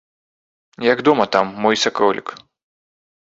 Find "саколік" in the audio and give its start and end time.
1.83-2.27